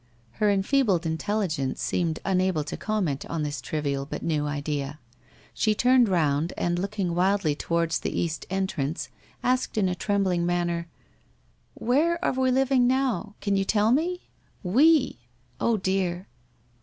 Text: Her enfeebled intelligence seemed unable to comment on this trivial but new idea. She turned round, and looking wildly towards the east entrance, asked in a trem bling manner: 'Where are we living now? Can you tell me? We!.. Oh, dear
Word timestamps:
Her 0.41 0.49
enfeebled 0.49 1.05
intelligence 1.05 1.79
seemed 1.79 2.17
unable 2.25 2.63
to 2.63 2.75
comment 2.75 3.23
on 3.27 3.43
this 3.43 3.61
trivial 3.61 4.07
but 4.07 4.23
new 4.23 4.47
idea. 4.47 4.97
She 5.53 5.75
turned 5.75 6.09
round, 6.09 6.53
and 6.57 6.79
looking 6.79 7.13
wildly 7.13 7.53
towards 7.53 7.99
the 7.99 8.09
east 8.19 8.47
entrance, 8.49 9.09
asked 9.43 9.77
in 9.77 9.87
a 9.87 9.93
trem 9.93 10.23
bling 10.23 10.43
manner: 10.43 10.87
'Where 11.75 12.17
are 12.25 12.31
we 12.31 12.49
living 12.49 12.87
now? 12.87 13.35
Can 13.41 13.55
you 13.55 13.63
tell 13.63 13.91
me? 13.91 14.23
We!.. 14.63 15.19
Oh, 15.59 15.77
dear 15.77 16.25